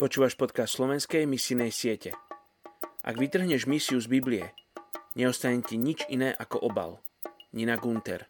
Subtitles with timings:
[0.00, 2.16] Počúvaš podcast slovenskej misijnej siete.
[3.04, 4.48] Ak vytrhneš misiu z Biblie,
[5.12, 7.04] neostane ti nič iné ako obal.
[7.52, 8.24] Nina Gunter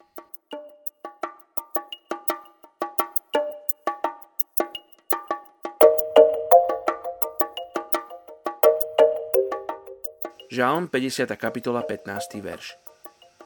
[10.51, 11.31] Žalm 50.
[11.39, 12.43] kapitola 15.
[12.43, 12.75] verš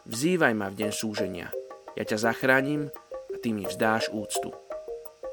[0.09, 1.53] Vzývaj ma v deň súženia,
[1.93, 2.89] ja ťa zachránim
[3.29, 4.64] a ty mi vzdáš úctu.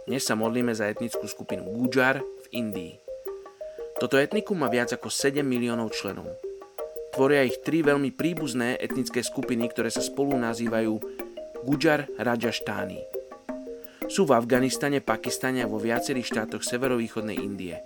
[0.02, 2.98] Dnes sa modlíme za etnickú skupinu Gujar v Indii.
[4.02, 6.26] Toto etnikum má viac ako 7 miliónov členov.
[7.14, 10.98] Tvoria ich tri veľmi príbuzné etnické skupiny, ktoré sa spolu nazývajú
[11.70, 12.98] Gujar Rajashtani.
[14.10, 17.78] Sú v Afganistane, Pakistane a vo viacerých štátoch severovýchodnej Indie.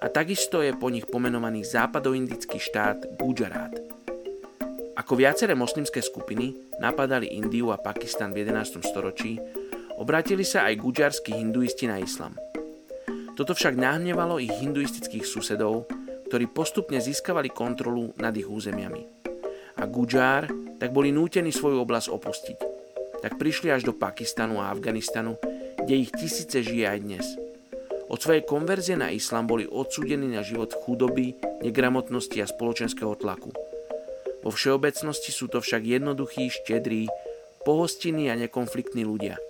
[0.00, 3.76] A takisto je po nich pomenovaný západoindický štát Gujarat.
[4.96, 8.80] Ako viaceré moslimské skupiny napadali Indiu a Pakistan v 11.
[8.80, 9.36] storočí,
[10.00, 12.32] Obrátili sa aj guďarskí hinduisti na islam.
[13.36, 15.84] Toto však nahnevalo ich hinduistických susedov,
[16.32, 19.04] ktorí postupne získavali kontrolu nad ich územiami.
[19.76, 20.48] A Gujár
[20.80, 22.58] tak boli nútení svoju oblasť opustiť.
[23.20, 25.36] Tak prišli až do Pakistanu a Afganistanu,
[25.84, 27.26] kde ich tisíce žije aj dnes.
[28.08, 33.52] Od svojej konverzie na islam boli odsúdení na život chudoby, negramotnosti a spoločenského tlaku.
[34.40, 37.04] Vo všeobecnosti sú to však jednoduchí, štedrí,
[37.68, 39.36] pohostinní a nekonfliktní ľudia–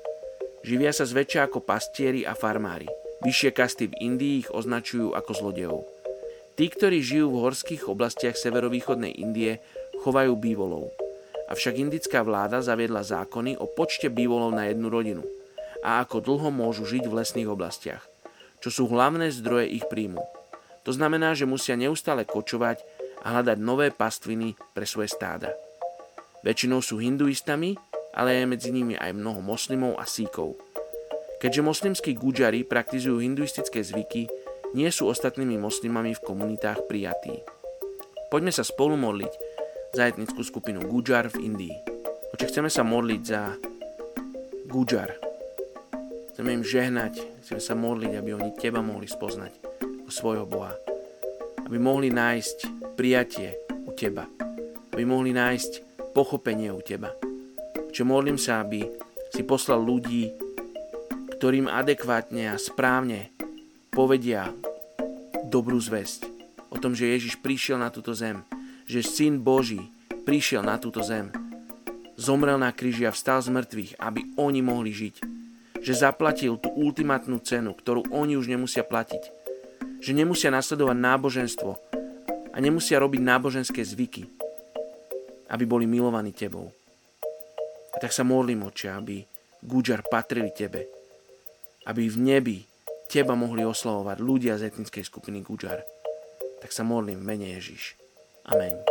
[0.60, 2.84] Živia sa zväčšia ako pastieri a farmári.
[3.24, 5.80] Vyššie kasty v Indii ich označujú ako zlodejov.
[6.56, 9.64] Tí, ktorí žijú v horských oblastiach severovýchodnej Indie,
[10.04, 10.92] chovajú bývolov.
[11.48, 15.24] Avšak indická vláda zaviedla zákony o počte bývolov na jednu rodinu
[15.80, 18.04] a ako dlho môžu žiť v lesných oblastiach,
[18.60, 20.20] čo sú hlavné zdroje ich príjmu.
[20.84, 22.84] To znamená, že musia neustále kočovať
[23.24, 25.52] a hľadať nové pastviny pre svoje stáda.
[26.40, 27.76] Väčšinou sú hinduistami
[28.14, 30.58] ale je medzi nimi aj mnoho moslimov a síkov.
[31.40, 34.28] Keďže moslimskí gudžari praktizujú hinduistické zvyky,
[34.76, 37.42] nie sú ostatnými moslimami v komunitách prijatí.
[38.30, 39.32] Poďme sa spolu modliť
[39.96, 41.76] za etnickú skupinu Gudžar v Indii.
[42.30, 43.58] Oče, chceme sa modliť za
[44.70, 45.18] Gudžar.
[46.30, 49.52] Chceme im žehnať, chceme sa modliť, aby oni Teba mohli spoznať
[50.06, 50.78] ako svojho Boha.
[51.66, 54.30] Aby mohli nájsť prijatie u Teba.
[54.94, 57.29] Aby mohli nájsť pochopenie u Teba
[57.90, 58.86] Čiže modlím sa, aby
[59.34, 60.30] si poslal ľudí,
[61.38, 63.34] ktorým adekvátne a správne
[63.90, 64.50] povedia
[65.50, 66.30] dobrú zväzť
[66.70, 68.46] o tom, že Ježiš prišiel na túto zem,
[68.86, 69.82] že Syn Boží
[70.22, 71.34] prišiel na túto zem,
[72.14, 75.16] zomrel na kríži a vstal z mŕtvych, aby oni mohli žiť.
[75.80, 79.32] Že zaplatil tú ultimátnu cenu, ktorú oni už nemusia platiť.
[80.04, 81.72] Že nemusia nasledovať náboženstvo
[82.52, 84.28] a nemusia robiť náboženské zvyky,
[85.48, 86.68] aby boli milovaní tebou.
[88.00, 89.20] Tak sa modlím, oče, aby
[89.60, 90.88] Gudžar patrili tebe.
[91.84, 92.58] Aby v nebi
[93.12, 95.84] teba mohli oslavovať ľudia z etnickej skupiny Gudžar.
[96.64, 98.00] Tak sa modlím v mene Ježiš.
[98.48, 98.89] Amen.